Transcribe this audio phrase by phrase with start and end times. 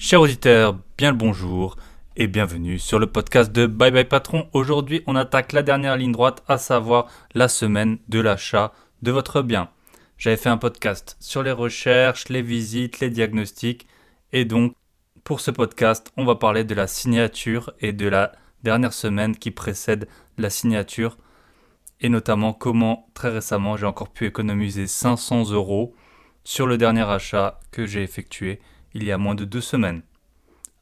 [0.00, 1.74] Chers auditeurs, bien le bonjour
[2.14, 4.48] et bienvenue sur le podcast de Bye Bye Patron.
[4.52, 8.72] Aujourd'hui, on attaque la dernière ligne droite, à savoir la semaine de l'achat
[9.02, 9.70] de votre bien.
[10.16, 13.88] J'avais fait un podcast sur les recherches, les visites, les diagnostics
[14.32, 14.72] et donc
[15.24, 18.30] pour ce podcast, on va parler de la signature et de la
[18.62, 20.06] dernière semaine qui précède
[20.38, 21.18] la signature
[22.00, 25.92] et notamment comment très récemment j'ai encore pu économiser 500 euros
[26.44, 28.60] sur le dernier achat que j'ai effectué
[28.94, 30.02] il y a moins de deux semaines.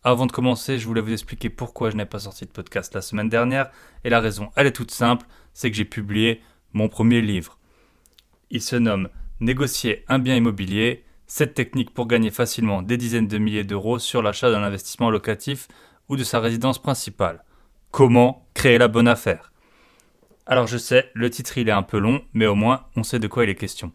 [0.04, 3.02] Avant de commencer, je voulais vous expliquer pourquoi je n'ai pas sorti de podcast la
[3.02, 3.70] semaine dernière,
[4.04, 7.58] et la raison, elle est toute simple, c'est que j'ai publié mon premier livre.
[8.50, 9.08] Il se nomme
[9.38, 14.22] Négocier un bien immobilier, cette technique pour gagner facilement des dizaines de milliers d'euros sur
[14.22, 15.68] l'achat d'un investissement locatif
[16.08, 17.44] ou de sa résidence principale.
[17.90, 19.52] Comment créer la bonne affaire?
[20.46, 23.18] Alors je sais, le titre il est un peu long, mais au moins on sait
[23.18, 23.92] de quoi il est question.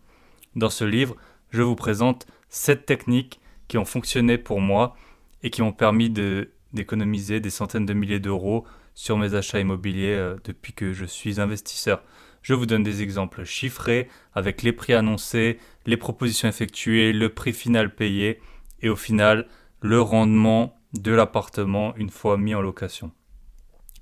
[0.55, 1.15] Dans ce livre,
[1.49, 3.40] je vous présente 7 techniques
[3.71, 4.97] qui ont fonctionné pour moi
[5.43, 8.65] et qui m'ont permis d'économiser des centaines de milliers d'euros
[8.95, 12.03] sur mes achats immobiliers euh, depuis que je suis investisseur.
[12.41, 17.53] Je vous donne des exemples chiffrés avec les prix annoncés, les propositions effectuées, le prix
[17.53, 18.41] final payé
[18.81, 19.47] et au final
[19.79, 23.13] le rendement de l'appartement une fois mis en location.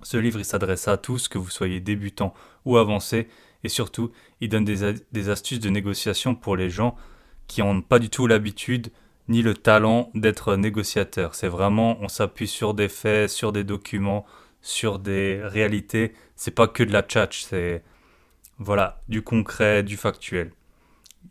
[0.01, 2.33] Ce livre s'adresse à tous, que vous soyez débutant
[2.66, 3.27] ou avancé,
[3.63, 6.95] et surtout il donne des astuces de négociation pour les gens
[7.45, 8.91] qui n'ont pas du tout l'habitude
[9.30, 11.35] ni le talent d'être négociateur.
[11.35, 14.25] C'est vraiment, on s'appuie sur des faits, sur des documents,
[14.61, 16.13] sur des réalités.
[16.35, 17.83] C'est pas que de la tchatch, c'est
[18.57, 20.52] voilà, du concret, du factuel.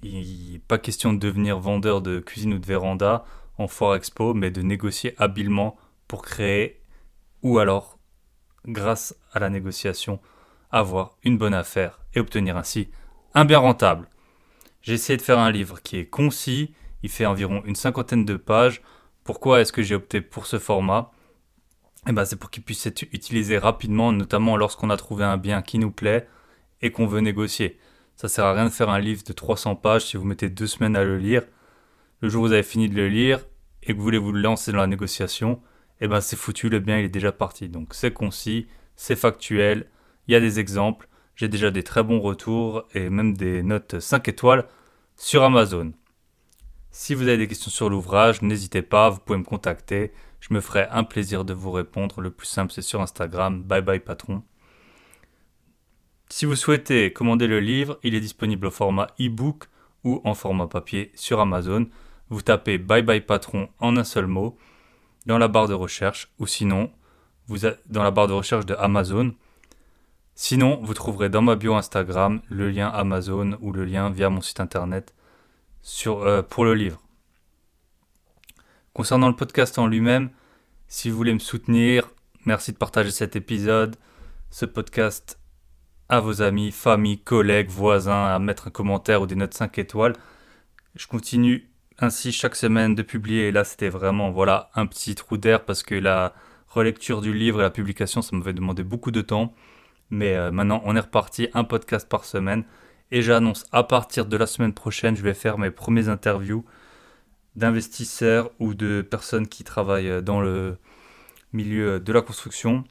[0.02, 3.24] Il n'est pas question de devenir vendeur de cuisine ou de véranda
[3.58, 5.76] en foire expo, mais de négocier habilement
[6.06, 6.80] pour créer
[7.42, 7.98] ou alors,
[8.66, 10.20] grâce à la négociation,
[10.70, 12.90] avoir une bonne affaire et obtenir ainsi
[13.34, 14.08] un bien rentable.
[14.82, 18.36] J'ai essayé de faire un livre qui est concis, il fait environ une cinquantaine de
[18.36, 18.82] pages.
[19.24, 21.10] Pourquoi est-ce que j'ai opté pour ce format?
[22.06, 25.62] Eh ben, C'est pour qu'il puisse être utilisé rapidement, notamment lorsqu'on a trouvé un bien
[25.62, 26.28] qui nous plaît
[26.80, 27.78] et qu'on veut négocier.
[28.16, 30.66] Ça sert à rien de faire un livre de 300 pages si vous mettez deux
[30.66, 31.42] semaines à le lire.
[32.20, 33.40] Le jour où vous avez fini de le lire
[33.82, 35.60] et que vous voulez vous lancer dans la négociation,
[36.00, 37.68] eh ben c'est foutu, le bien est déjà parti.
[37.68, 38.66] Donc c'est concis,
[38.96, 39.86] c'est factuel,
[40.26, 44.00] il y a des exemples, j'ai déjà des très bons retours et même des notes
[44.00, 44.66] 5 étoiles
[45.16, 45.92] sur Amazon.
[47.00, 50.12] Si vous avez des questions sur l'ouvrage, n'hésitez pas, vous pouvez me contacter.
[50.40, 52.20] Je me ferai un plaisir de vous répondre.
[52.20, 53.62] Le plus simple, c'est sur Instagram.
[53.62, 54.42] Bye bye patron.
[56.28, 59.66] Si vous souhaitez commander le livre, il est disponible au format e-book
[60.02, 61.86] ou en format papier sur Amazon.
[62.30, 64.58] Vous tapez Bye bye patron en un seul mot
[65.24, 66.90] dans la barre de recherche ou sinon
[67.46, 69.36] vous dans la barre de recherche de Amazon.
[70.34, 74.40] Sinon, vous trouverez dans ma bio Instagram le lien Amazon ou le lien via mon
[74.40, 75.14] site internet
[76.06, 77.00] euh, pour le livre.
[78.92, 80.30] Concernant le podcast en lui-même,
[80.86, 82.10] si vous voulez me soutenir,
[82.44, 83.96] merci de partager cet épisode,
[84.50, 85.38] ce podcast
[86.08, 90.14] à vos amis, familles, collègues, voisins, à mettre un commentaire ou des notes 5 étoiles.
[90.94, 95.36] Je continue ainsi chaque semaine de publier et là c'était vraiment voilà un petit trou
[95.36, 96.32] d'air parce que la
[96.68, 99.54] relecture du livre et la publication ça m'avait demandé beaucoup de temps.
[100.10, 102.64] Mais euh, maintenant on est reparti, un podcast par semaine.
[103.10, 106.64] Et j'annonce à partir de la semaine prochaine, je vais faire mes premiers interviews
[107.56, 110.76] d'investisseurs ou de personnes qui travaillent dans le
[111.52, 112.84] milieu de la construction.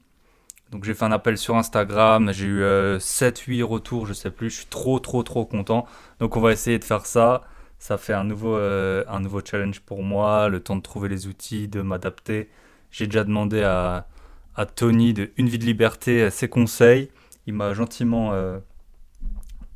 [0.71, 4.49] Donc j'ai fait un appel sur Instagram, j'ai eu 7-8 euh, retours, je sais plus,
[4.49, 5.85] je suis trop trop trop content.
[6.19, 7.43] Donc on va essayer de faire ça.
[7.79, 11.27] Ça fait un nouveau, euh, un nouveau challenge pour moi, le temps de trouver les
[11.27, 12.49] outils, de m'adapter.
[12.91, 14.07] J'ai déjà demandé à,
[14.55, 17.11] à, Tony de Une vie de liberté ses conseils.
[17.45, 18.59] Il m'a gentiment euh,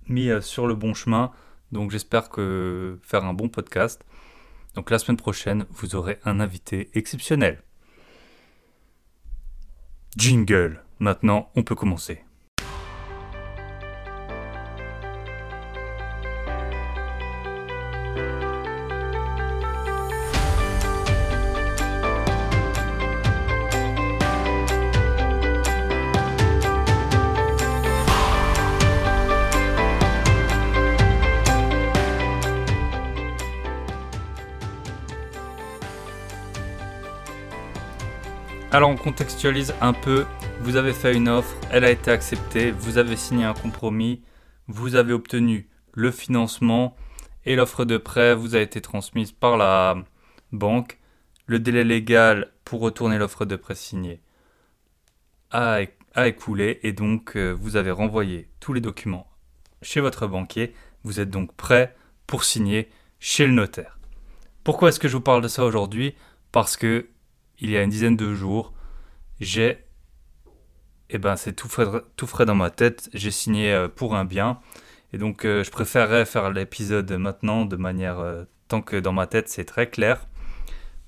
[0.08, 1.32] mis euh, sur le bon chemin.
[1.72, 4.04] Donc j'espère que faire un bon podcast.
[4.76, 7.64] Donc la semaine prochaine, vous aurez un invité exceptionnel.
[10.18, 10.84] Jingle.
[11.00, 12.24] Maintenant, on peut commencer.
[39.02, 40.26] Contextualise un peu,
[40.60, 44.22] vous avez fait une offre, elle a été acceptée, vous avez signé un compromis,
[44.68, 46.96] vous avez obtenu le financement
[47.46, 49.96] et l'offre de prêt vous a été transmise par la
[50.52, 51.00] banque.
[51.48, 54.22] Le délai légal pour retourner l'offre de prêt signée
[55.50, 55.82] a,
[56.16, 59.28] écoulé et donc euh, vous avez renvoyé tous les documents
[59.82, 60.76] chez votre banquier.
[61.04, 61.96] Vous êtes donc prêt
[62.28, 62.90] pour signer
[63.20, 63.98] chez le notaire.
[64.64, 66.14] Pourquoi est-ce que je vous parle de ça aujourd'hui?
[66.52, 67.08] Parce que
[67.60, 68.74] il y a une dizaine de jours,
[69.42, 69.84] j'ai
[71.10, 74.24] eh ben c'est tout frais, tout frais dans ma tête, j'ai signé euh, pour un
[74.24, 74.60] bien
[75.12, 79.28] et donc euh, je préférerais faire l'épisode maintenant de manière euh, tant que dans ma
[79.28, 80.28] tête c'est très clair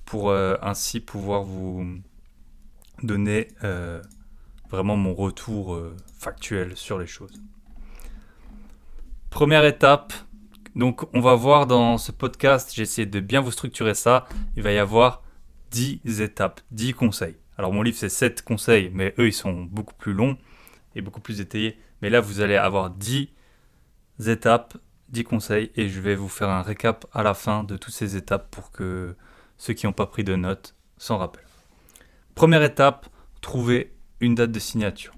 [0.04, 1.82] pour ainsi pouvoir vous
[3.02, 3.48] donner
[4.68, 5.80] vraiment mon retour
[6.18, 7.40] factuel sur les choses.
[9.30, 10.12] Première étape,
[10.76, 14.62] donc on va voir dans ce podcast, j'ai essayé de bien vous structurer ça, il
[14.62, 15.22] va y avoir
[15.70, 17.36] 10 étapes, 10 conseils.
[17.56, 20.36] Alors mon livre c'est 7 conseils, mais eux ils sont beaucoup plus longs
[20.94, 21.78] et beaucoup plus détaillés.
[22.02, 23.28] Mais là vous allez avoir 10
[24.26, 24.76] étapes,
[25.10, 28.16] 10 conseils et je vais vous faire un récap à la fin de toutes ces
[28.16, 29.16] étapes pour que
[29.58, 31.42] ceux qui n'ont pas pris de notes s'en rappellent.
[32.34, 33.06] Première étape,
[33.40, 35.14] trouver une date de signature.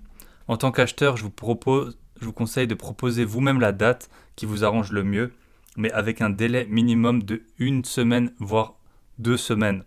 [0.49, 4.47] En tant qu'acheteur, je vous propose, je vous conseille de proposer vous-même la date qui
[4.47, 5.33] vous arrange le mieux,
[5.77, 8.75] mais avec un délai minimum de une semaine voire
[9.19, 9.85] deux semaines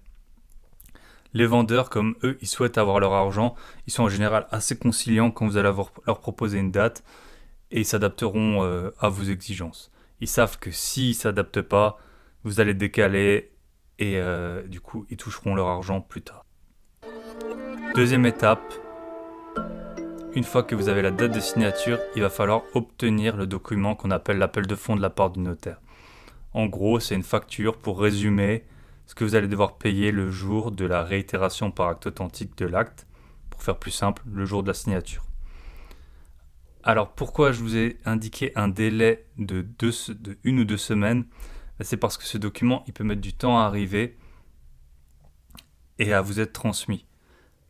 [1.33, 3.55] les vendeurs, comme eux, ils souhaitent avoir leur argent,
[3.87, 5.71] ils sont en général assez conciliants quand vous allez
[6.07, 7.03] leur proposer une date
[7.71, 9.91] et ils s'adapteront euh, à vos exigences.
[10.21, 11.97] Ils savent que s'ils ne s'adaptent pas,
[12.43, 13.51] vous allez décaler
[13.99, 16.45] et euh, du coup, ils toucheront leur argent plus tard.
[17.95, 18.73] Deuxième étape,
[20.33, 23.95] une fois que vous avez la date de signature, il va falloir obtenir le document
[23.95, 25.81] qu'on appelle l'appel de fonds de la part du notaire.
[26.53, 28.63] En gros, c'est une facture pour résumer
[29.09, 32.67] ce que vous allez devoir payer le jour de la réitération par acte authentique de
[32.67, 33.07] l'acte,
[33.49, 35.25] pour faire plus simple, le jour de la signature.
[36.83, 41.23] Alors pourquoi je vous ai indiqué un délai de, de une ou deux semaines?
[41.79, 44.15] Ben, C'est parce que ce document, il peut mettre du temps à arriver
[45.97, 47.07] et à vous être transmis.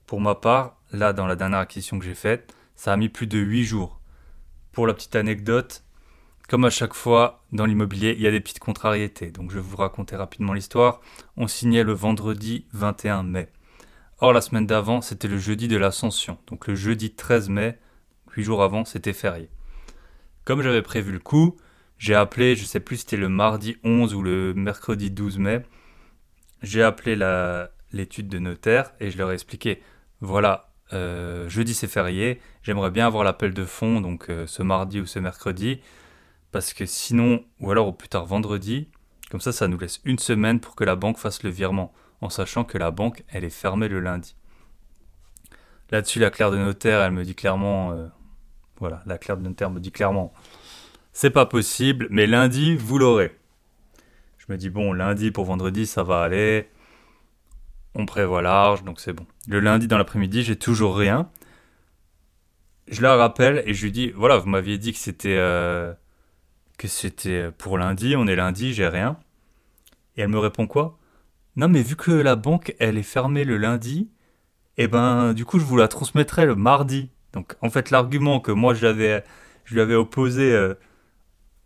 [0.07, 3.27] Pour ma part, là, dans la dernière acquisition que j'ai faite, ça a mis plus
[3.27, 4.01] de 8 jours.
[4.73, 5.85] Pour la petite anecdote,
[6.49, 9.29] comme à chaque fois dans l'immobilier, il y a des petites contrariétés.
[9.29, 10.99] Donc je vais vous raconter rapidement l'histoire.
[11.37, 13.49] On signait le vendredi 21 mai.
[14.17, 16.39] Or la semaine d'avant, c'était le jeudi de l'Ascension.
[16.47, 17.77] Donc le jeudi 13 mai,
[18.35, 19.49] huit jours avant, c'était férié.
[20.43, 21.55] Comme j'avais prévu le coup,
[21.99, 25.61] j'ai appelé, je sais plus si c'était le mardi 11 ou le mercredi 12 mai,
[26.63, 27.15] j'ai appelé
[27.91, 29.83] l'étude de notaire et je leur ai expliqué,
[30.19, 34.99] voilà, euh, jeudi c'est férié, j'aimerais bien avoir l'appel de fonds, donc euh, ce mardi
[34.99, 35.79] ou ce mercredi.
[36.51, 38.89] Parce que sinon, ou alors au plus tard vendredi,
[39.29, 42.29] comme ça, ça nous laisse une semaine pour que la banque fasse le virement, en
[42.29, 44.35] sachant que la banque, elle est fermée le lundi.
[45.91, 48.07] Là-dessus, la clerc de notaire, elle me dit clairement, euh,
[48.77, 50.33] voilà, la clerc de notaire me dit clairement,
[51.13, 53.35] c'est pas possible, mais lundi, vous l'aurez.
[54.37, 56.69] Je me dis, bon, lundi pour vendredi, ça va aller.
[57.93, 59.25] On prévoit large, donc c'est bon.
[59.47, 61.29] Le lundi dans l'après-midi, j'ai toujours rien.
[62.87, 65.37] Je la rappelle et je lui dis, voilà, vous m'aviez dit que c'était...
[65.37, 65.93] Euh,
[66.79, 69.19] que c'était pour lundi, on est lundi, j'ai rien.
[70.15, 70.97] Et elle me répond quoi?
[71.57, 74.09] Non mais vu que la banque elle est fermée le lundi,
[74.77, 77.11] eh ben du coup je vous la transmettrai le mardi.
[77.33, 79.21] Donc en fait l'argument que moi je,
[79.65, 80.73] je lui avais opposé, euh,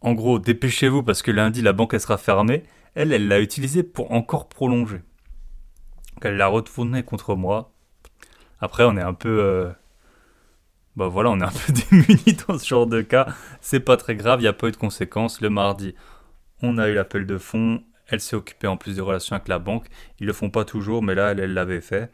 [0.01, 2.63] en gros dépêchez-vous parce que lundi la banque elle sera fermée,
[2.95, 5.03] elle elle l'a utilisé pour encore prolonger.
[6.15, 7.71] Donc elle l'a retourné contre moi.
[8.59, 9.39] Après on est un peu...
[9.41, 9.71] Euh,
[10.95, 13.27] bah voilà, on est un peu démunis dans ce genre de cas.
[13.61, 15.41] C'est pas très grave, il n'y a pas eu de conséquences.
[15.41, 15.95] Le mardi,
[16.61, 17.83] on a eu l'appel de fonds.
[18.07, 19.87] Elle s'est occupée en plus des relations avec la banque.
[20.19, 22.11] Ils le font pas toujours, mais là, elle l'avait fait.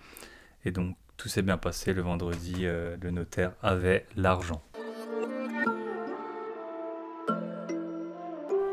[0.63, 1.93] Et donc, tout s'est bien passé.
[1.93, 4.61] Le vendredi, euh, le notaire avait l'argent.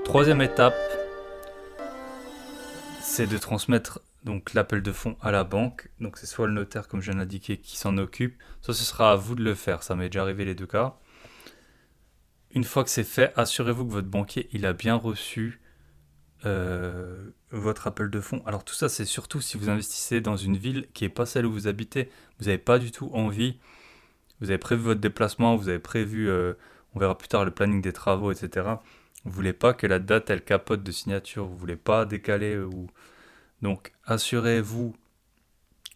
[0.04, 0.76] Troisième étape,
[3.00, 5.88] c'est de transmettre donc l'appel de fonds à la banque.
[6.00, 9.12] Donc c'est soit le notaire, comme je viens d'indiquer, qui s'en occupe, soit ce sera
[9.12, 9.82] à vous de le faire.
[9.84, 10.98] Ça m'est déjà arrivé les deux cas.
[12.50, 15.60] Une fois que c'est fait, assurez-vous que votre banquier il a bien reçu
[16.44, 18.42] euh, votre appel de fonds.
[18.46, 21.46] Alors tout ça, c'est surtout si vous investissez dans une ville qui n'est pas celle
[21.46, 22.10] où vous habitez.
[22.40, 23.60] Vous n'avez pas du tout envie.
[24.40, 26.54] Vous avez prévu votre déplacement, vous avez prévu, euh,
[26.94, 28.66] on verra plus tard le planning des travaux, etc.
[29.24, 31.46] Vous voulez pas que la date elle capote de signature.
[31.46, 32.88] Vous voulez pas décaler ou
[33.62, 34.94] donc assurez-vous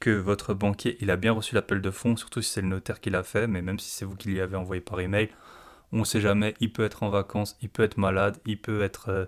[0.00, 3.00] que votre banquier il a bien reçu l'appel de fonds, surtout si c'est le notaire
[3.00, 5.28] qui l'a fait, mais même si c'est vous qui l'y avez envoyé par email,
[5.92, 8.82] on ne sait jamais, il peut être en vacances, il peut être malade, il peut
[8.82, 9.26] être euh,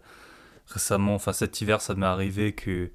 [0.66, 2.90] récemment, enfin cet hiver ça m'est arrivé que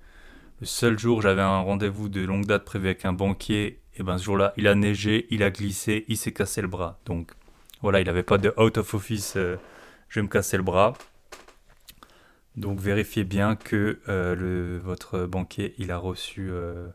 [0.60, 4.18] le seul jour j'avais un rendez-vous de longue date prévu avec un banquier, et ben
[4.18, 7.00] ce jour-là il a neigé, il a glissé, il s'est cassé le bras.
[7.06, 7.32] Donc
[7.82, 9.58] voilà, il n'avait pas de out of office, euh,
[10.10, 10.94] je vais me casser le bras.
[12.58, 16.88] Donc vérifiez bien que euh, votre banquier il a reçu, euh,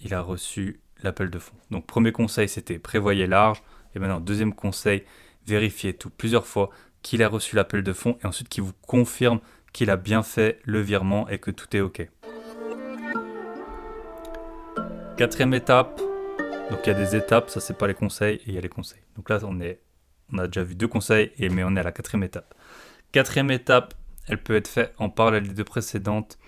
[0.00, 1.56] il a reçu l'appel de fonds.
[1.70, 3.62] Donc premier conseil c'était prévoyez large.
[3.94, 5.04] Et maintenant deuxième conseil,
[5.46, 6.70] vérifiez plusieurs fois
[7.02, 9.40] qu'il a reçu l'appel de fonds et ensuite qu'il vous confirme
[9.74, 12.08] qu'il a bien fait le virement et que tout est ok.
[15.18, 16.00] Quatrième étape,
[16.70, 18.62] donc il y a des étapes, ça c'est pas les conseils et il y a
[18.62, 19.02] les conseils.
[19.16, 19.80] Donc là on est,
[20.32, 22.54] on a déjà vu deux conseils et mais on est à la quatrième étape.
[23.12, 23.92] Quatrième étape,
[24.28, 26.38] elle peut être faite en parallèle des deux précédentes,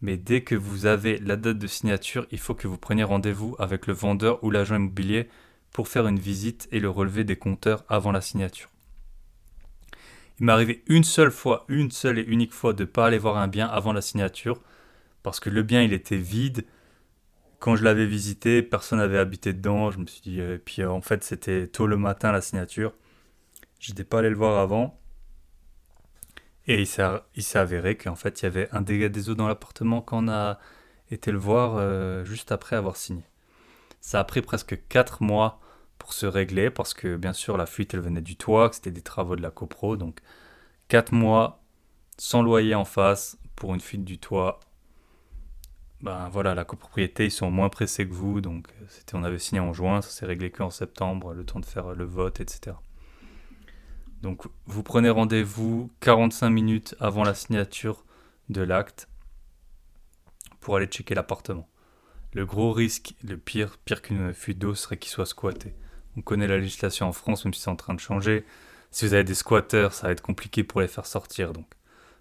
[0.00, 3.54] mais dès que vous avez la date de signature, il faut que vous preniez rendez-vous
[3.58, 5.28] avec le vendeur ou l'agent immobilier
[5.72, 8.70] pour faire une visite et le relever des compteurs avant la signature.
[10.38, 13.18] Il m'est arrivé une seule fois, une seule et unique fois de ne pas aller
[13.18, 14.60] voir un bien avant la signature,
[15.22, 16.64] parce que le bien il était vide.
[17.58, 19.90] Quand je l'avais visité, personne n'avait habité dedans.
[19.90, 22.40] Je me suis dit, et euh, puis euh, en fait c'était tôt le matin la
[22.40, 22.94] signature.
[23.80, 24.98] Je n'étais pas allé le voir avant.
[26.70, 30.00] Et il s'est avéré qu'en fait il y avait un dégât des eaux dans l'appartement
[30.00, 30.60] quand on a
[31.10, 33.24] été le voir euh, juste après avoir signé.
[34.00, 35.58] Ça a pris presque 4 mois
[35.98, 38.92] pour se régler parce que bien sûr la fuite elle venait du toit, que c'était
[38.92, 39.96] des travaux de la copro.
[39.96, 40.20] Donc
[40.86, 41.60] 4 mois
[42.18, 44.60] sans loyer en face pour une fuite du toit.
[46.02, 48.40] Ben voilà, la copropriété ils sont moins pressés que vous.
[48.40, 48.68] Donc
[49.12, 52.04] on avait signé en juin, ça s'est réglé qu'en septembre, le temps de faire le
[52.04, 52.76] vote, etc.
[54.22, 58.04] Donc vous prenez rendez-vous 45 minutes avant la signature
[58.48, 59.08] de l'acte
[60.60, 61.68] pour aller checker l'appartement.
[62.32, 65.74] Le gros risque, le pire, pire qu'une fuite d'eau, serait qu'il soit squatté.
[66.16, 68.44] On connaît la législation en France, même si c'est en train de changer.
[68.90, 71.52] Si vous avez des squatteurs, ça va être compliqué pour les faire sortir.
[71.52, 71.66] Donc,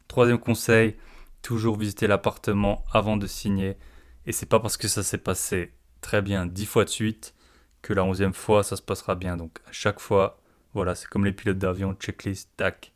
[0.08, 0.96] troisième conseil,
[1.42, 3.78] toujours visiter l'appartement avant de signer.
[4.26, 7.36] Et c'est pas parce que ça s'est passé très bien dix fois de suite
[7.82, 9.38] que la onzième fois ça se passera bien.
[9.38, 10.40] Donc, à chaque fois,
[10.74, 12.94] voilà, c'est comme les pilotes d'avion, checklist, tac.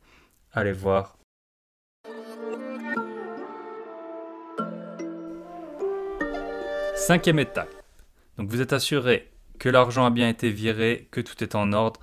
[0.52, 1.18] Allez voir,
[6.96, 7.70] Cinquième étape.
[8.38, 12.00] Donc vous êtes assuré que l'argent a bien été viré, que tout est en ordre.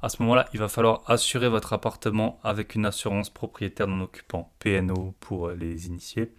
[0.00, 4.50] À ce moment-là, il va falloir assurer votre appartement avec une assurance propriétaire non occupant,
[4.60, 6.32] PNO pour euh, les initiés.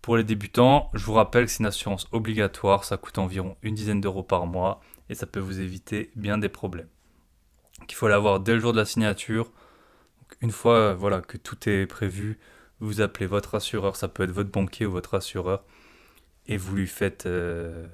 [0.00, 3.74] Pour les débutants, je vous rappelle que c'est une assurance obligatoire, ça coûte environ une
[3.74, 4.80] dizaine d'euros par mois
[5.10, 6.88] et ça peut vous éviter bien des problèmes.
[7.88, 9.50] Il faut l'avoir dès le jour de la signature.
[10.40, 12.38] une fois euh, voilà, que tout est prévu,
[12.80, 15.64] vous appelez votre assureur, ça peut être votre banquier ou votre assureur
[16.46, 17.86] et vous lui faites euh,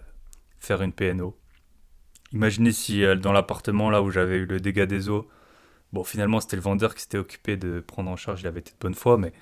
[0.59, 1.37] faire une PNO.
[2.33, 5.29] Imaginez si euh, dans l'appartement là où j'avais eu le dégât des eaux,
[5.93, 8.73] bon finalement c'était le vendeur qui s'était occupé de prendre en charge, il avait été
[8.73, 9.33] de bonne foi, mais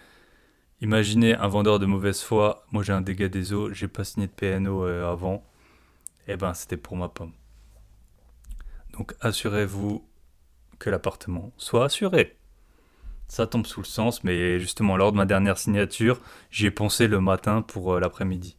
[0.81, 4.27] imaginez un vendeur de mauvaise foi, moi j'ai un dégât des eaux, j'ai pas signé
[4.27, 5.45] de PNO avant,
[6.29, 7.33] et eh ben c'était pour ma pomme.
[8.93, 10.05] Donc assurez-vous
[10.79, 12.37] que l'appartement soit assuré.
[13.29, 17.09] Ça tombe sous le sens, mais justement lors de ma dernière signature, j'y ai pensé
[17.09, 18.57] le matin pour l'après-midi.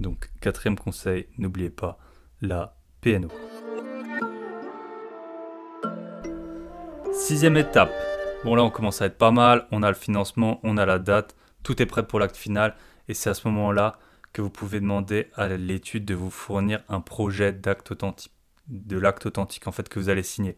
[0.00, 1.98] Donc, quatrième conseil, n'oubliez pas
[2.40, 3.28] la PNO.
[7.12, 7.92] Sixième étape.
[8.44, 11.00] Bon là on commence à être pas mal, on a le financement, on a la
[11.00, 11.34] date,
[11.64, 12.76] tout est prêt pour l'acte final
[13.08, 13.98] et c'est à ce moment-là
[14.32, 18.32] que vous pouvez demander à l'étude de vous fournir un projet d'acte authentique,
[18.68, 20.56] de l'acte authentique en fait que vous allez signer.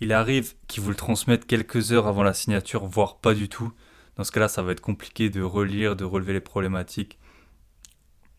[0.00, 3.72] Il arrive qu'ils vous le transmettent quelques heures avant la signature, voire pas du tout.
[4.16, 7.18] Dans ce cas-là, ça va être compliqué de relire, de relever les problématiques.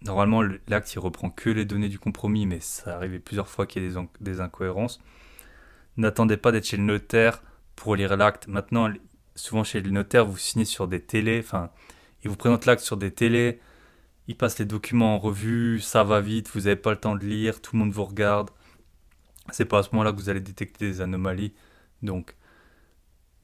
[0.03, 3.83] Normalement, l'acte, il reprend que les données du compromis, mais ça arrivait plusieurs fois qu'il
[3.83, 4.99] y ait des, incohérences.
[5.97, 7.41] N'attendez pas d'être chez le notaire
[7.75, 8.47] pour lire l'acte.
[8.47, 8.91] Maintenant,
[9.35, 11.71] souvent chez le notaire, vous signez sur des télés, enfin,
[12.23, 13.59] il vous présente l'acte sur des télés,
[14.27, 17.25] il passe les documents en revue, ça va vite, vous n'avez pas le temps de
[17.25, 18.51] lire, tout le monde vous regarde.
[19.51, 21.53] C'est pas à ce moment-là que vous allez détecter des anomalies.
[22.01, 22.35] Donc,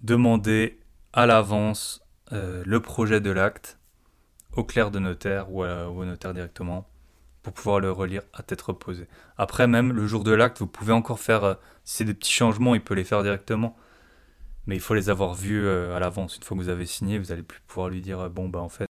[0.01, 0.79] demandez
[1.13, 3.79] à l'avance euh, le projet de l'acte
[4.53, 6.87] au clerc de notaire ou, au notaire directement
[7.41, 9.07] pour pouvoir le relire à tête reposée.
[9.37, 12.31] Après, même le jour de l'acte, vous pouvez encore faire, euh, si c'est des petits
[12.31, 13.75] changements, il peut les faire directement.
[14.65, 16.37] Mais il faut les avoir vus euh, à l'avance.
[16.37, 18.69] Une fois que vous avez signé, vous allez plus pouvoir lui dire, bon, bah en
[18.69, 18.85] fait.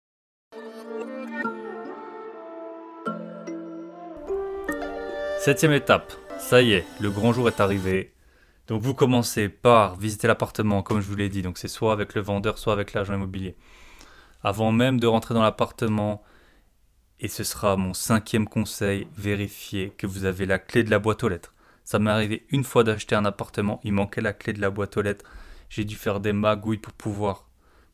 [5.40, 6.12] Septième étape.
[6.40, 8.14] Ça y est, le grand jour est arrivé.
[8.68, 11.42] Donc vous commencez par visiter l'appartement, comme je vous l'ai dit.
[11.42, 13.56] Donc c'est soit avec le vendeur, soit avec l'agent immobilier
[14.44, 16.24] avant même de rentrer dans l'appartement.
[17.20, 21.24] Et ce sera mon cinquième conseil, vérifiez que vous avez la clé de la boîte
[21.24, 21.54] aux lettres.
[21.84, 24.96] Ça m'est arrivé une fois d'acheter un appartement, il manquait la clé de la boîte
[24.96, 25.26] aux lettres.
[25.70, 27.50] J'ai dû faire des magouilles pour pouvoir.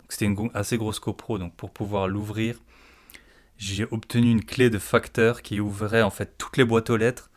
[0.09, 2.59] C'était une assez grosse copro, donc pour pouvoir l'ouvrir,
[3.57, 7.31] j'ai obtenu une clé de facteur qui ouvrait en fait toutes les boîtes aux lettres.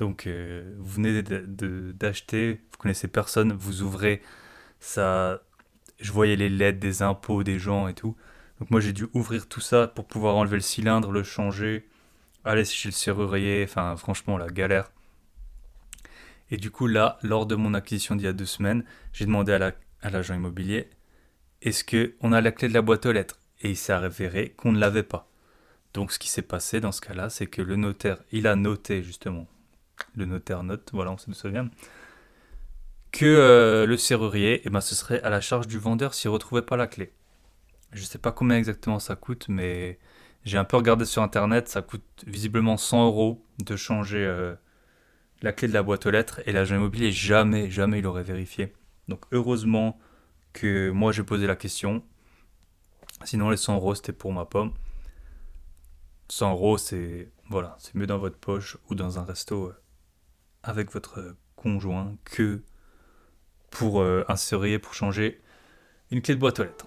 [0.00, 4.22] Donc euh, vous venez d'acheter, vous connaissez personne, vous ouvrez
[4.80, 5.42] ça.
[6.00, 8.16] Je voyais les lettres des impôts des gens et tout.
[8.58, 11.86] Donc moi j'ai dû ouvrir tout ça pour pouvoir enlever le cylindre, le changer,
[12.46, 14.90] aller chez le serrurier, enfin franchement la galère.
[16.50, 19.52] Et du coup là, lors de mon acquisition d'il y a deux semaines, j'ai demandé
[19.52, 20.88] à l'agent immobilier,
[21.60, 23.38] est-ce qu'on a la clé de la boîte aux lettres?
[23.60, 25.28] Et il s'est avéré qu'on ne l'avait pas.
[25.92, 29.02] Donc ce qui s'est passé dans ce cas-là, c'est que le notaire, il a noté
[29.02, 29.46] justement,
[30.16, 31.68] le notaire note, voilà, on se souvient,
[33.12, 36.34] que euh, le serrurier, eh ben, ce serait à la charge du vendeur s'il ne
[36.34, 37.12] retrouvait pas la clé.
[37.92, 39.98] Je ne sais pas combien exactement ça coûte, mais
[40.44, 44.54] j'ai un peu regardé sur internet, ça coûte visiblement 100 euros de changer euh,
[45.42, 48.72] la clé de la boîte aux lettres et l'agent immobilier jamais, jamais il aurait vérifié.
[49.08, 49.98] Donc heureusement
[50.52, 52.02] que moi j'ai posé la question.
[53.24, 54.72] Sinon les 100 euros c'était pour ma pomme.
[56.28, 59.79] 100 euros c'est voilà, c'est mieux dans votre poche ou dans un resto euh,
[60.62, 62.62] avec votre conjoint que
[63.70, 65.40] pour euh, un serrurier pour changer
[66.10, 66.86] une clé de boîte aux lettres.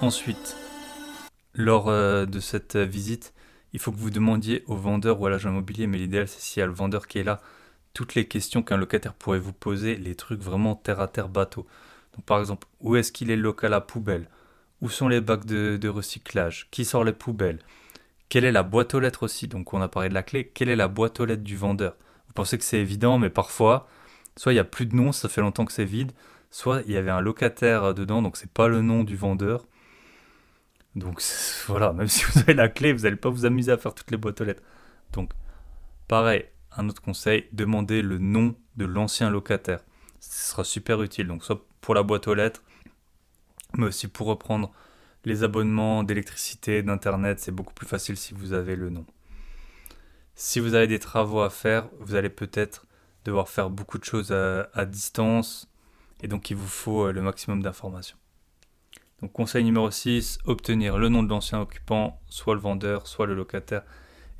[0.00, 0.56] Ensuite,
[1.54, 3.34] lors euh, de cette visite,
[3.72, 6.60] il faut que vous demandiez au vendeur ou à l'agent immobilier, mais l'idéal c'est s'il
[6.60, 7.40] y a le vendeur qui est là,
[7.94, 11.66] toutes les questions qu'un locataire pourrait vous poser, les trucs vraiment terre à terre bateau.
[12.26, 14.28] Par exemple, où est-ce qu'il est local à poubelle?
[14.80, 16.68] Où sont les bacs de, recyclage?
[16.70, 17.58] Qui sort les poubelles?
[18.28, 19.48] Quelle est la boîte aux lettres aussi?
[19.48, 21.96] Donc on a parlé de la clé, quelle est la boîte aux lettres du vendeur?
[22.26, 23.88] Vous pensez que c'est évident, mais parfois,
[24.36, 26.12] soit il n'y a plus de nom, ça fait longtemps que c'est vide,
[26.50, 29.66] soit il y avait un locataire dedans, donc c'est pas le nom du vendeur.
[30.94, 31.22] Donc
[31.66, 34.10] voilà, même si vous avez la clé, vous n'allez pas vous amuser à faire toutes
[34.10, 34.62] les boîtes aux lettres.
[35.12, 35.30] Donc
[36.06, 36.44] pareil,
[36.76, 39.80] un autre conseil, demandez le nom de l'ancien locataire.
[40.20, 41.26] Ce sera super utile.
[41.26, 42.62] Donc soit pour la boîte aux lettres,
[43.76, 44.72] mais aussi pour reprendre
[45.24, 49.04] les abonnements d'électricité, d'internet, c'est beaucoup plus facile si vous avez le nom.
[50.34, 52.86] Si vous avez des travaux à faire, vous allez peut-être
[53.24, 55.68] devoir faire beaucoup de choses à, distance
[56.22, 58.16] et donc il vous faut euh, le maximum d'informations.
[59.20, 63.34] Donc conseil numéro 6, obtenir le nom de l'ancien occupant, soit le vendeur, soit le
[63.34, 63.82] locataire,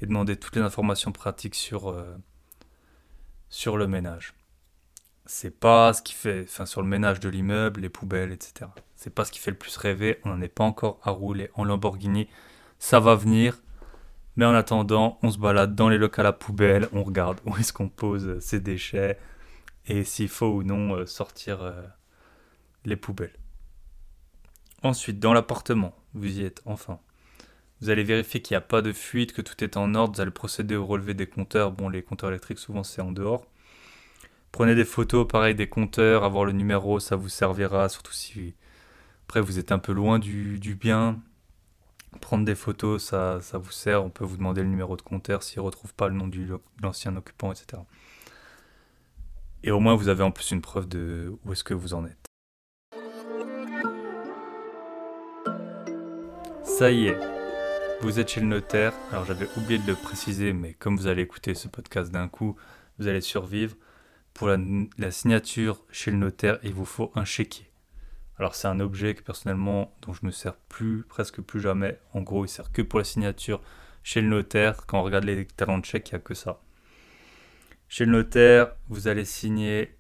[0.01, 2.17] et demander toutes les informations pratiques sur, euh,
[3.49, 4.38] sur le ménage.
[5.31, 8.71] C'est pas ce qui fait, enfin sur le ménage de l'immeuble, les poubelles, etc.
[8.97, 10.19] C'est pas ce qui fait le plus rêver.
[10.25, 12.29] On n'en est pas encore à rouler en Lamborghini.
[12.79, 13.61] Ça va venir.
[14.37, 17.75] Mais en attendant, on se balade dans les locaux à poubelle, on regarde où est-ce
[17.75, 19.19] qu'on pose ses déchets
[19.87, 21.83] et s'il faut ou non euh, sortir euh,
[22.87, 23.37] les poubelles.
[24.83, 27.01] Ensuite, dans l'appartement, vous y êtes enfin.
[27.83, 30.15] Vous allez vérifier qu'il n'y a pas de fuite, que tout est en ordre.
[30.15, 31.73] Vous allez procéder au relevé des compteurs.
[31.73, 33.45] Bon, les compteurs électriques, souvent, c'est en dehors.
[34.53, 38.55] Prenez des photos, pareil, des compteurs, avoir le numéro, ça vous servira, surtout si
[39.29, 41.21] après vous êtes un peu loin du, bien.
[42.23, 44.03] Prendre des photos, ça, ça vous sert.
[44.03, 46.61] On peut vous demander le numéro de compteur s'il ne retrouve pas le nom de
[46.83, 47.83] l'ancien occupant, etc.
[49.63, 52.07] Et au moins, vous avez en plus une preuve de où est-ce que vous en
[52.07, 52.17] êtes.
[56.65, 57.19] Ça y est,
[58.01, 58.95] vous êtes chez le notaire.
[59.11, 62.57] Alors j'avais oublié de le préciser, mais comme vous allez écouter ce podcast d'un coup,
[62.99, 63.77] vous allez survivre.
[64.39, 67.69] Pour la, signature chez le notaire, il vous faut un chéquier.
[68.39, 71.99] Alors c'est un objet que personnellement dont je me sers plus, presque plus jamais.
[72.13, 73.61] En gros, il sert que pour la signature
[74.05, 74.87] chez le notaire.
[74.87, 76.61] Quand on regarde les talents de chèque, il n'y a que ça.
[77.89, 79.99] Chez le notaire, vous allez signer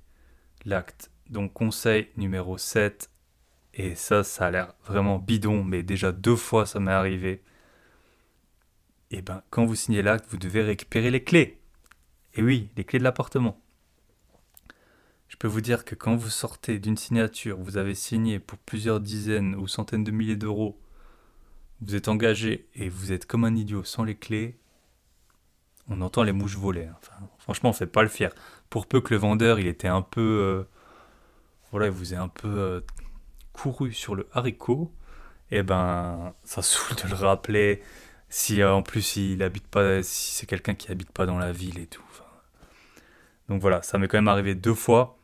[0.65, 1.11] l'acte.
[1.31, 3.11] Donc conseil numéro 7,
[3.75, 7.43] et ça, ça a l'air vraiment bidon, mais déjà deux fois ça m'est arrivé.
[9.11, 11.61] Et eh ben, quand vous signez l'acte, vous devez récupérer les clés.
[12.35, 13.61] Et oui, les clés de l'appartement.
[15.29, 19.01] Je peux vous dire que quand vous sortez d'une signature, vous avez signé pour plusieurs
[19.01, 20.79] dizaines ou centaines de milliers d'euros,
[21.81, 24.59] vous êtes engagé et vous êtes comme un idiot sans les clés,
[25.89, 26.87] on entend les mouches voler.
[26.87, 27.29] Hein.
[27.39, 28.31] Franchement, on fait pas le fier.
[28.71, 30.65] Pour peu que le vendeur, il était un peu, euh,
[31.71, 32.81] voilà, il vous ait un peu euh,
[33.53, 34.93] couru sur le haricot,
[35.51, 37.83] et eh ben ça saoule de le rappeler.
[38.29, 41.53] Si euh, en plus il habite pas, si c'est quelqu'un qui habite pas dans la
[41.53, 42.03] ville et tout.
[43.49, 45.18] Donc voilà, ça m'est quand même arrivé deux fois.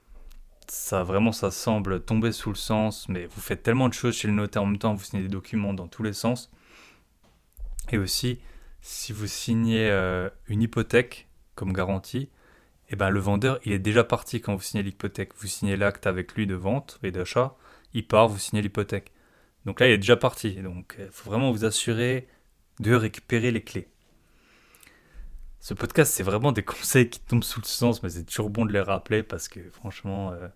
[0.67, 4.29] Ça vraiment, ça semble tomber sous le sens, mais vous faites tellement de choses chez
[4.29, 6.51] le notaire en même temps, vous signez des documents dans tous les sens.
[7.93, 8.41] Et aussi,
[8.81, 12.31] si vous signez euh, une hypothèque comme garantie,
[12.91, 15.33] eh ben le vendeur il est déjà parti quand vous signez l'hypothèque.
[15.39, 17.57] Vous signez l'acte avec lui de vente et d'achat
[17.95, 19.13] il part, vous signez l'hypothèque.
[19.65, 20.57] Donc là, il est déjà parti.
[20.57, 22.29] Donc il faut vraiment vous assurer
[22.81, 23.89] de récupérer les clés.
[25.65, 28.67] Ce podcast, c'est vraiment des conseils qui tombent sous le sens, mais c'est toujours bon
[28.67, 30.47] de les rappeler parce que franchement, euh,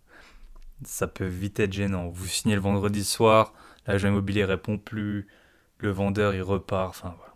[0.84, 2.08] ça peut vite être gênant.
[2.08, 3.54] Vous signez le vendredi soir,
[3.86, 5.26] l'agent immobilier répond plus,
[5.78, 7.32] le vendeur il repart, enfin voilà.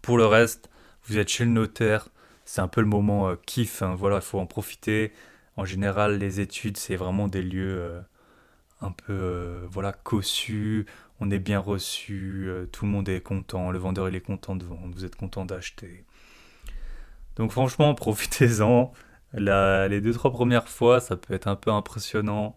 [0.00, 0.70] Pour le reste,
[1.02, 2.08] vous êtes chez le notaire,
[2.46, 3.94] c'est un peu le moment euh, kiff, hein.
[3.94, 5.12] voilà, il faut en profiter.
[5.58, 8.00] En général, les études, c'est vraiment des lieux euh,
[8.80, 10.86] un peu voilà cossus,
[11.20, 14.64] on est bien reçu, euh, tout le monde est content, le vendeur est content de
[14.64, 16.04] vendre, vous êtes content d'acheter.
[17.36, 18.92] Donc franchement, profitez-en.
[19.34, 22.56] les deux trois premières fois, ça peut être un peu impressionnant,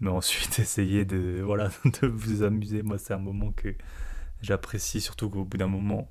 [0.00, 1.42] mais ensuite essayez de
[2.06, 2.82] vous amuser.
[2.82, 3.74] Moi, c'est un moment que
[4.42, 6.10] j'apprécie, surtout qu'au bout d'un moment,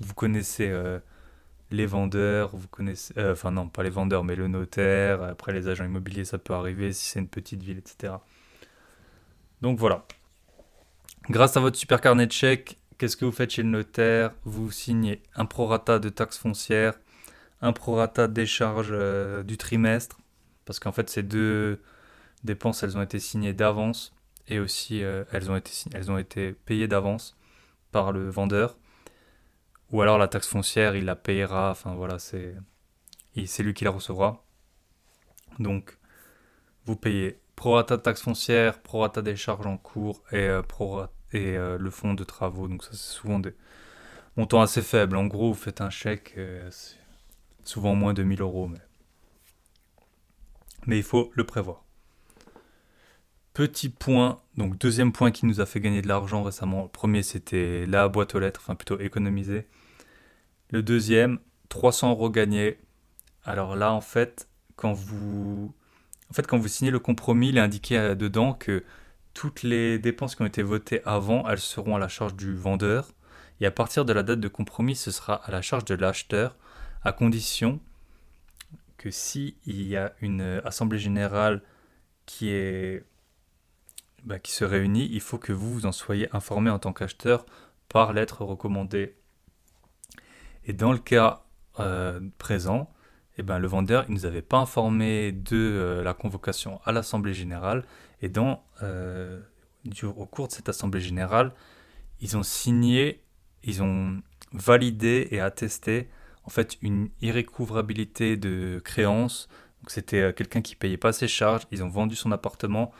[0.00, 0.98] vous connaissez euh,
[1.70, 5.22] les vendeurs, vous connaissez, euh, enfin non, pas les vendeurs, mais le notaire.
[5.22, 8.14] Après, les agents immobiliers, ça peut arriver si c'est une petite ville, etc.
[9.62, 10.06] Donc voilà.
[11.30, 14.34] Grâce à votre super carnet de chèques, qu'est-ce que vous faites chez le notaire?
[14.44, 16.94] Vous signez un prorata de taxes foncières,
[17.62, 20.18] un prorata des charges euh, du trimestre,
[20.66, 21.80] parce qu'en fait ces deux
[22.44, 24.14] dépenses, elles ont été signées d'avance
[24.48, 27.38] et aussi elles, ont été, elles ont été payées d'avance
[27.90, 28.76] par le vendeur.
[29.92, 31.70] Ou alors la taxe foncière, il la payera.
[31.70, 32.54] Enfin voilà, c'est
[33.34, 34.44] lui qui la recevra.
[35.58, 35.96] Donc
[36.84, 40.62] vous payez prorata de taxe foncière, prorata des charges en cours et, euh,
[41.34, 42.68] euh, le fonds de travaux.
[42.68, 43.54] Donc ça c'est souvent des
[44.36, 45.16] montants assez faibles.
[45.16, 46.70] En gros, vous faites un chèque, euh,
[47.64, 48.68] souvent moins de 1000 euros.
[48.68, 48.80] Mais...
[50.86, 51.84] mais il faut le prévoir.
[53.52, 56.82] Petit point, donc deuxième point qui nous a fait gagner de l'argent récemment.
[56.82, 59.68] Le premier c'était la boîte aux lettres, enfin plutôt économiser.
[60.70, 61.38] Le deuxième,
[61.68, 62.78] 300 euros gagnés.
[63.44, 65.72] Alors là, en fait, quand vous,
[66.30, 68.84] en fait, quand vous signez le compromis, il est indiqué euh, dedans que
[69.34, 73.12] toutes les dépenses qui ont été votées avant, elles seront à la charge du vendeur.
[73.60, 76.56] Et à partir de la date de compromis, ce sera à la charge de l'acheteur,
[77.02, 77.80] à condition
[78.96, 81.62] que si y a une assemblée générale
[82.26, 83.04] qui est
[84.24, 87.44] bah, qui se réunit, il faut que vous vous en soyez informé en tant qu'acheteur
[87.88, 89.16] par lettre recommandée
[90.66, 91.44] et dans le cas
[91.80, 92.90] euh, présent,
[93.36, 97.34] eh ben, le vendeur ne nous avait pas informé de euh, la convocation à l'Assemblée
[97.34, 97.84] générale.
[98.22, 98.30] Et
[98.82, 99.40] euh,
[100.02, 101.52] au cours de cette Assemblée générale,
[102.20, 103.22] ils ont signé,
[103.64, 106.08] ils ont validé et attesté
[106.44, 109.48] en fait une irrécouvrabilité de créance.
[109.82, 111.62] Donc c'était quelqu'un qui payait pas ses charges.
[111.72, 112.92] Ils ont vendu son appartement,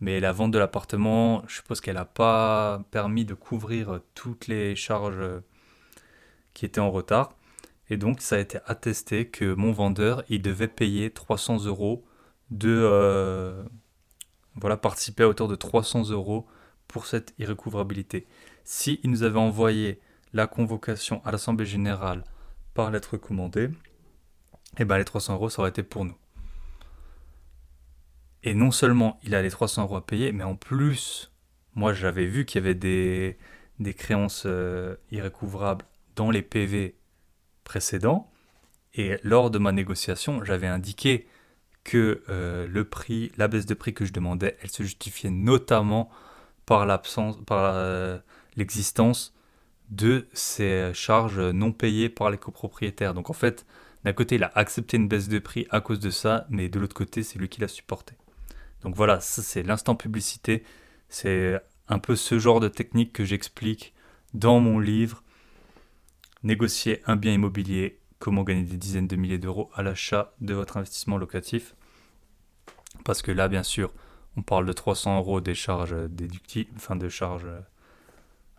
[0.00, 4.74] mais la vente de l'appartement, je suppose qu'elle n'a pas permis de couvrir toutes les
[4.76, 5.22] charges
[6.54, 7.36] qui était en retard.
[7.90, 12.04] Et donc, ça a été attesté que mon vendeur, il devait payer 300 euros
[12.50, 12.70] de.
[12.70, 13.62] Euh,
[14.56, 16.46] voilà, participer à hauteur de 300 euros
[16.88, 18.26] pour cette irrécouvrabilité.
[18.62, 20.00] Si il nous avait envoyé
[20.32, 22.24] la convocation à l'Assemblée Générale
[22.72, 23.70] par lettre commandée,
[24.78, 26.16] eh ben les 300 euros, ça aurait été pour nous.
[28.42, 31.32] Et non seulement il a les 300 euros à payer, mais en plus,
[31.74, 33.38] moi j'avais vu qu'il y avait des,
[33.80, 36.94] des créances euh, irrécouvrables dans les PV
[37.64, 38.30] précédents.
[38.94, 41.26] Et lors de ma négociation, j'avais indiqué
[41.82, 46.08] que euh, le prix, la baisse de prix que je demandais, elle se justifiait notamment
[46.66, 47.76] par l'absence, par
[48.56, 49.34] l'existence
[49.90, 53.12] de ces charges non payées par les copropriétaires.
[53.12, 53.66] Donc en fait,
[54.04, 56.78] d'un côté, il a accepté une baisse de prix à cause de ça, mais de
[56.78, 58.14] l'autre côté, c'est lui qui l'a supporté.
[58.82, 60.62] Donc voilà, ça c'est l'instant publicité.
[61.08, 63.94] C'est un peu ce genre de technique que j'explique
[64.34, 65.22] dans mon livre
[66.44, 70.76] négocier un bien immobilier, comment gagner des dizaines de milliers d'euros à l'achat de votre
[70.76, 71.74] investissement locatif.
[73.04, 73.92] Parce que là, bien sûr,
[74.36, 77.48] on parle de 300 euros des charges déductibles, enfin de charges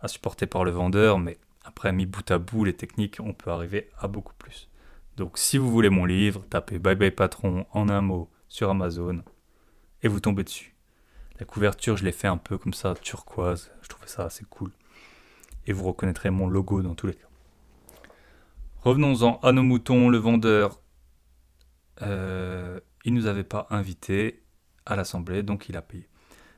[0.00, 3.50] à supporter par le vendeur, mais après, mis bout à bout, les techniques, on peut
[3.50, 4.68] arriver à beaucoup plus.
[5.16, 9.22] Donc, si vous voulez mon livre, tapez Bye Bye Patron en un mot sur Amazon
[10.02, 10.74] et vous tombez dessus.
[11.38, 13.70] La couverture, je l'ai fait un peu comme ça, turquoise.
[13.82, 14.70] Je trouvais ça assez cool.
[15.66, 17.25] Et vous reconnaîtrez mon logo dans tous les cas.
[18.86, 20.80] Revenons-en à nos moutons, le vendeur,
[22.02, 24.44] euh, il ne nous avait pas invités
[24.84, 26.08] à l'Assemblée, donc il a payé.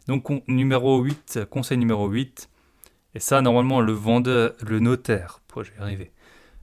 [0.09, 2.51] Donc numéro 8, conseil numéro 8,
[3.15, 5.41] et ça normalement le vendeur, le notaire,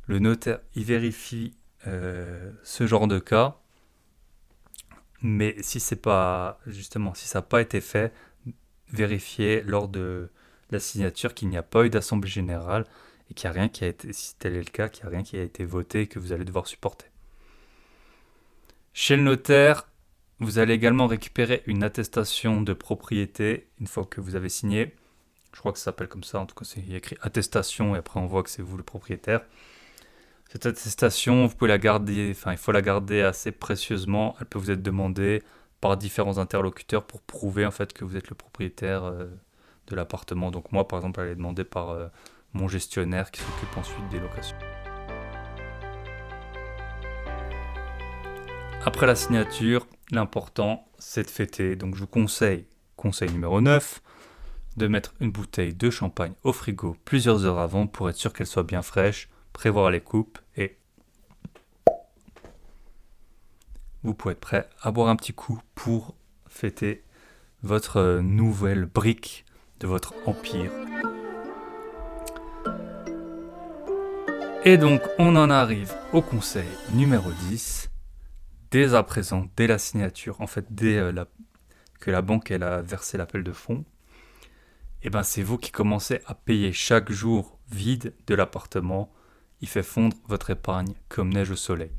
[0.05, 3.57] le notaire, il vérifie euh, ce genre de cas,
[5.23, 8.13] mais si c'est pas, justement, si ça n'a pas été fait,
[8.89, 10.29] vérifiez lors de
[10.69, 12.85] la signature qu'il n'y a pas eu d'assemblée générale,
[13.29, 15.13] et qu'il n'y a rien qui a été, si tel est le cas, qu'il n'y
[15.13, 17.07] a rien qui a été voté et que vous allez devoir supporter.
[18.93, 19.87] Chez le notaire,
[20.39, 24.95] vous allez également récupérer une attestation de propriété une fois que vous avez signé.
[25.53, 28.19] Je crois que ça s'appelle comme ça, en tout cas, c'est écrit attestation et après
[28.19, 29.41] on voit que c'est vous le propriétaire.
[30.49, 34.35] Cette attestation, vous pouvez la garder, enfin, il faut la garder assez précieusement.
[34.39, 35.41] Elle peut vous être demandée
[35.81, 39.25] par différents interlocuteurs pour prouver en fait que vous êtes le propriétaire euh,
[39.87, 40.51] de l'appartement.
[40.51, 42.07] Donc moi, par exemple, elle est demandée par euh,
[42.55, 44.57] mon gestionnaire qui s'occupe ensuite des locations.
[48.83, 51.75] Après la signature, l'important c'est de fêter.
[51.75, 52.65] Donc je vous conseille,
[52.95, 54.01] conseil numéro 9,
[54.77, 58.47] de mettre une bouteille de champagne au frigo plusieurs heures avant pour être sûr qu'elle
[58.47, 60.77] soit bien fraîche, prévoir les coupes et
[64.03, 66.15] vous pouvez être prêt à boire un petit coup pour
[66.47, 67.03] fêter
[67.63, 69.45] votre nouvelle brique
[69.79, 70.71] de votre empire.
[74.67, 77.91] Et donc on en arrive au conseil numéro 10.
[78.71, 81.27] Dès à présent, dès la signature, en fait dès euh, la,
[81.99, 83.85] que la banque elle a versé l'appel de fonds,
[85.03, 89.13] eh ben c'est vous qui commencez à payer chaque jour vide de l'appartement.
[89.61, 91.91] Il fait fondre votre épargne comme neige au soleil.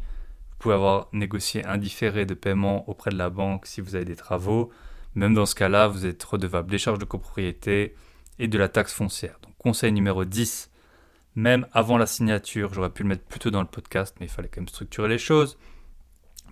[0.51, 4.05] Vous pouvez avoir négocié un différé de paiement auprès de la banque si vous avez
[4.05, 4.73] des travaux.
[5.15, 7.95] Même dans ce cas-là, vous êtes redevable des charges de copropriété
[8.41, 9.39] et de la taxe foncière.
[9.45, 10.69] Donc conseil numéro 10,
[11.37, 14.29] même avant la signature, j'aurais pu le mettre plus tôt dans le podcast, mais il
[14.29, 15.59] fallait quand même structurer les choses.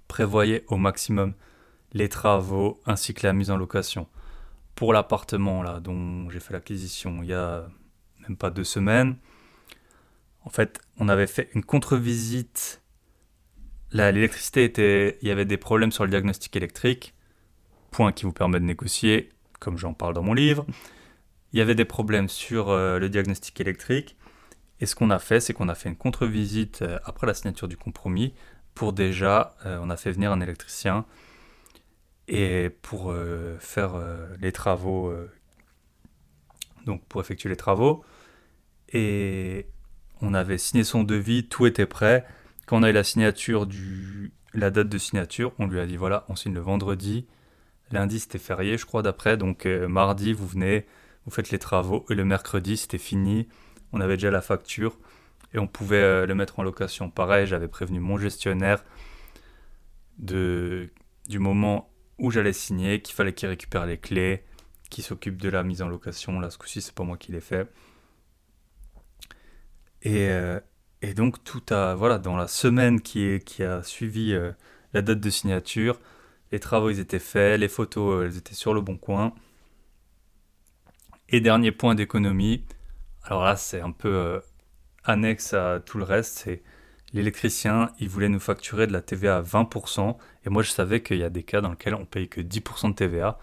[0.07, 1.35] Prévoyez au maximum
[1.92, 4.07] les travaux ainsi que la mise en location
[4.75, 7.66] pour l'appartement là dont j'ai fait l'acquisition il y a
[8.29, 9.16] même pas deux semaines.
[10.44, 12.83] En fait, on avait fait une contre-visite.
[13.92, 17.14] L'électricité était, il y avait des problèmes sur le diagnostic électrique,
[17.90, 20.66] point qui vous permet de négocier, comme j'en parle dans mon livre.
[21.53, 24.16] Il y avait des problèmes sur euh, le diagnostic électrique.
[24.85, 27.68] Et ce qu'on a fait, c'est qu'on a fait une contre-visite euh, après la signature
[27.68, 28.35] du compromis
[28.75, 31.07] pour déjà, euh, on a fait venir un électricien
[32.29, 33.94] et pour euh, faire
[34.38, 35.11] les travaux,
[36.85, 38.05] donc pour effectuer les travaux.
[38.92, 39.68] Et
[40.20, 42.27] on avait signé son devis, tout était prêt.
[42.66, 45.97] Quand on a eu la signature du, la date de signature, on lui a dit
[45.97, 47.27] voilà, on signe le vendredi.
[47.90, 50.85] Lundi c'était férié, je crois d'après, donc mardi vous venez,
[51.25, 53.49] vous faites les travaux et le mercredi c'était fini.
[53.94, 54.98] On avait déjà la facture
[55.54, 57.11] et on pouvait le mettre en location.
[57.11, 58.85] Pareil, j'avais prévenu mon gestionnaire
[60.18, 60.90] de,
[61.28, 64.44] du moment où j'allais signer, qu'il fallait qu'il récupère les clés,
[64.90, 66.40] qu'il s'occupe de la mise en location.
[66.40, 67.68] Là, ce coup-ci, c'est pas moi qui l'ai fait.
[70.02, 70.61] Et, euh,
[71.16, 74.52] donc, tout a, voilà, dans la semaine qui, a suivi euh,
[74.92, 76.00] la date de signature,
[76.52, 79.35] les travaux, ils étaient faits, les photos, euh, elles étaient sur le bon coin.
[81.30, 82.64] Et dernier point d'économie,
[83.24, 84.42] alors là, c'est un peu
[85.04, 86.62] annexe à tout le reste, c'est
[87.12, 91.18] l'électricien, il voulait nous facturer de la TVA à 20%, et moi je savais qu'il
[91.18, 93.38] y a des cas dans lesquels on paye que 10% de TVA.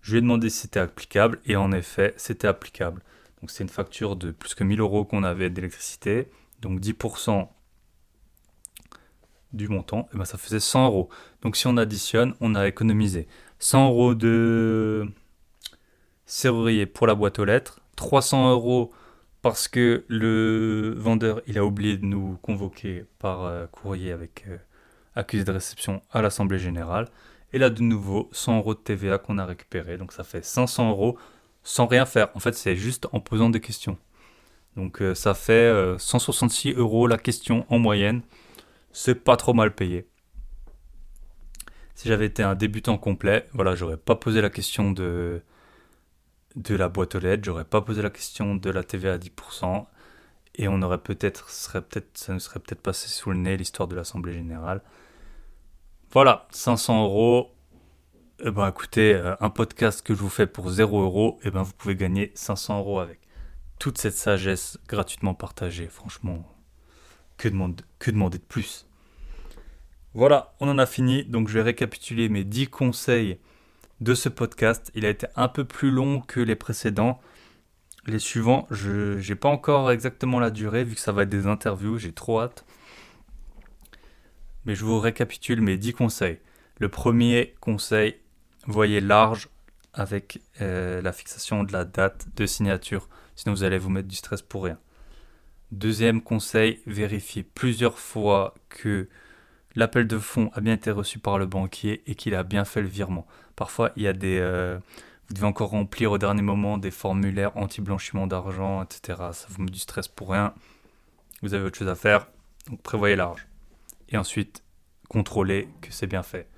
[0.00, 3.02] Je lui ai demandé si c'était applicable, et en effet, c'était applicable.
[3.40, 7.48] Donc c'est une facture de plus que 1000 euros qu'on avait d'électricité, donc 10%
[9.52, 11.08] du montant, et ben ça faisait 100 euros.
[11.42, 15.06] Donc si on additionne, on a économisé 100 euros de
[16.26, 18.92] serrurier pour la boîte aux lettres, 300 euros
[19.44, 24.56] parce que le vendeur il a oublié de nous convoquer par euh, courrier avec euh,
[25.14, 27.08] accusé de réception à l'Assemblée Générale.
[27.52, 30.88] Et là de nouveau 100 euros de TVA qu'on a récupéré, donc ça fait 500
[30.88, 31.18] euros
[31.62, 32.30] sans rien faire.
[32.34, 33.98] En fait c'est juste en posant des questions.
[34.76, 38.22] Donc euh, ça fait 166 euros la question en moyenne.
[38.92, 40.06] C'est pas trop mal payé.
[41.94, 45.42] Si j'avais été un débutant complet, voilà, j'aurais pas posé la question de
[46.56, 49.86] de la boîte aux lettres, j'aurais pas posé la question de la TVA à 10%,
[50.56, 53.88] et on aurait peut-être, serait peut-être, ça nous serait peut-être passé sous le nez l'histoire
[53.88, 54.82] de l'Assemblée Générale.
[56.12, 57.50] Voilà, 500 euros.
[58.38, 61.62] Eh ben, écoutez, euh, un podcast que je vous fais pour 0 euros, eh ben,
[61.62, 63.18] vous pouvez gagner 500 euros avec.
[63.80, 66.44] Toute cette sagesse gratuitement partagée, franchement,
[67.36, 68.86] que, demande, que demander de plus?
[70.14, 73.40] Voilà, on en a fini, donc je vais récapituler mes 10 conseils
[74.04, 74.92] de ce podcast.
[74.94, 77.20] Il a été un peu plus long que les précédents.
[78.06, 81.46] Les suivants, je n'ai pas encore exactement la durée vu que ça va être des
[81.46, 82.66] interviews, j'ai trop hâte.
[84.66, 86.38] Mais je vous récapitule mes 10 conseils.
[86.78, 88.16] Le premier conseil,
[88.66, 89.48] voyez large
[89.94, 94.16] avec euh, la fixation de la date de signature, sinon vous allez vous mettre du
[94.16, 94.78] stress pour rien.
[95.72, 99.08] Deuxième conseil, vérifiez plusieurs fois que
[99.74, 102.82] l'appel de fonds a bien été reçu par le banquier et qu'il a bien fait
[102.82, 103.26] le virement.
[103.56, 104.38] Parfois, il y a des.
[104.40, 104.78] Euh,
[105.28, 109.18] vous devez encore remplir au dernier moment des formulaires anti-blanchiment d'argent, etc.
[109.32, 110.54] Ça vous met du stress pour rien.
[111.42, 112.26] Vous avez autre chose à faire,
[112.68, 113.46] donc prévoyez large.
[114.10, 114.62] Et ensuite,
[115.08, 116.48] contrôlez que c'est bien fait.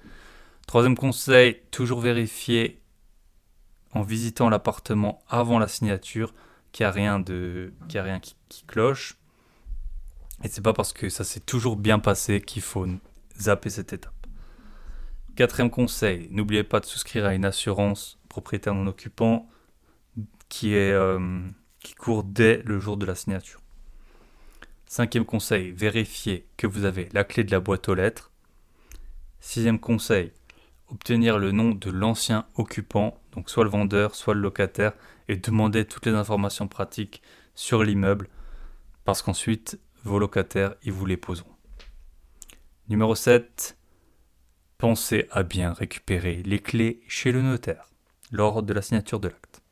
[0.66, 2.80] Troisième conseil, toujours vérifier
[3.92, 6.34] en visitant l'appartement avant la signature
[6.72, 9.16] qu'il n'y a rien, de, a rien qui cloche.
[10.44, 12.86] Et c'est pas parce que ça s'est toujours bien passé qu'il faut
[13.38, 14.12] zapper cette étape.
[15.34, 19.48] Quatrième conseil, n'oubliez pas de souscrire à une assurance propriétaire non occupant
[20.48, 21.40] qui, est, euh,
[21.80, 23.60] qui court dès le jour de la signature.
[24.86, 28.30] Cinquième conseil, vérifiez que vous avez la clé de la boîte aux lettres.
[29.40, 30.32] Sixième conseil,
[30.88, 34.92] obtenir le nom de l'ancien occupant, donc soit le vendeur, soit le locataire,
[35.28, 37.20] et demander toutes les informations pratiques
[37.54, 38.28] sur l'immeuble,
[39.04, 41.54] parce qu'ensuite, vos locataires, ils vous les poseront.
[42.88, 43.76] Numéro 7,
[44.78, 47.90] pensez à bien récupérer les clés chez le notaire
[48.30, 49.62] lors de la signature de l'acte.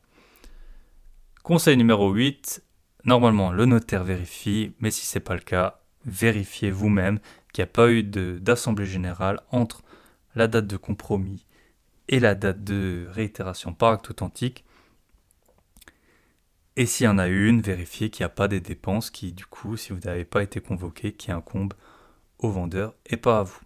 [1.43, 2.63] Conseil numéro 8,
[3.05, 7.19] normalement le notaire vérifie, mais si ce n'est pas le cas, vérifiez vous-même
[7.53, 9.83] qu'il n'y a pas eu d'assemblée générale entre
[10.35, 11.45] la date de compromis
[12.09, 14.64] et la date de réitération par acte authentique.
[16.77, 19.45] Et s'il y en a une, vérifiez qu'il n'y a pas des dépenses qui, du
[19.45, 21.73] coup, si vous n'avez pas été convoqué, qui incombent
[22.39, 23.61] au vendeur et pas à vous.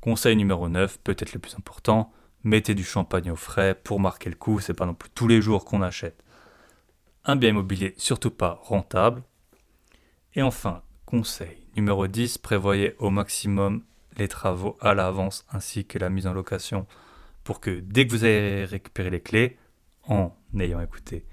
[0.00, 2.12] Conseil numéro 9, peut-être le plus important,
[2.44, 5.42] mettez du champagne au frais pour marquer le coup, c'est pas non plus tous les
[5.42, 6.22] jours qu'on achète
[7.24, 9.22] un bien immobilier surtout pas rentable.
[10.34, 13.82] Et enfin, conseil numéro 10, prévoyez au maximum
[14.16, 16.86] les travaux à l'avance ainsi que la mise en location
[17.44, 19.56] pour que dès que vous avez récupéré les clés,
[20.04, 21.24] en ayant écouté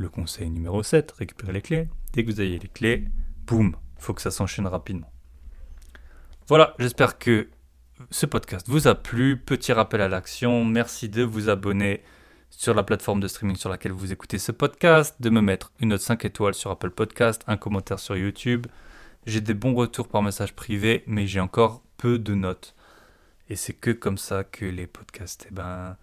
[0.00, 3.04] le conseil numéro 7, récupérer les clés, dès que vous avez les clés,
[3.46, 5.12] boum, faut que ça s'enchaîne rapidement.
[6.48, 7.50] Voilà, j'espère que
[8.10, 9.36] ce podcast vous a plu.
[9.36, 12.02] Petit rappel à l'action, merci de vous abonner
[12.48, 15.90] sur la plateforme de streaming sur laquelle vous écoutez ce podcast, de me mettre une
[15.90, 18.66] note 5 étoiles sur Apple Podcast, un commentaire sur YouTube.
[19.26, 22.74] J'ai des bons retours par message privé, mais j'ai encore peu de notes.
[23.50, 25.96] Et c'est que comme ça que les podcasts, eh ben,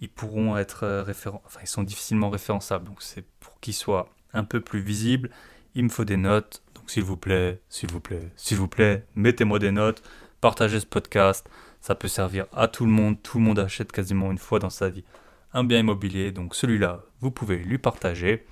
[0.00, 2.86] ils pourront être euh, référents, enfin, ils sont difficilement référençables.
[2.86, 5.30] Donc, c'est pour qu'ils soient un peu plus visibles,
[5.74, 6.62] il me faut des notes.
[6.74, 10.02] Donc, s'il vous plaît, s'il vous plaît, s'il vous plaît, mettez-moi des notes,
[10.40, 11.48] partagez ce podcast.
[11.80, 13.22] Ça peut servir à tout le monde.
[13.22, 15.04] Tout le monde achète quasiment une fois dans sa vie
[15.52, 16.32] un bien immobilier.
[16.32, 18.44] Donc, celui-là, vous pouvez lui partager.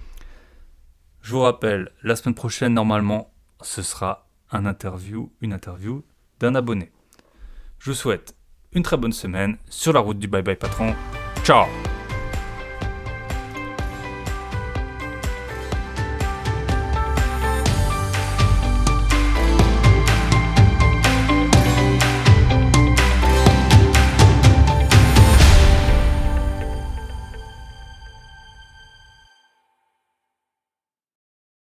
[1.21, 6.05] Je vous rappelle, la semaine prochaine, normalement, ce sera un interview, une interview
[6.39, 6.93] d'un abonné.
[7.79, 8.37] Je vous souhaite
[8.73, 10.95] une très bonne semaine sur la route du Bye Bye Patron.
[11.45, 11.69] 赵